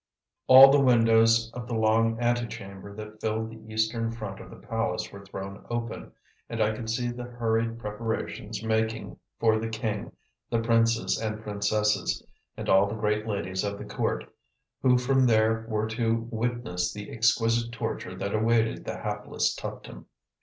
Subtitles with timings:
[0.47, 5.11] All the windows of the long antechamber that filled the eastern front of the palace
[5.11, 6.11] were thrown open,
[6.49, 10.11] and I could see the hurried preparations making for the king,
[10.49, 12.25] the princes and princesses,
[12.57, 14.23] and all the great ladies of the court,
[14.81, 20.07] who from there were to witness the exquisite torture that awaited the hapless Tuptim.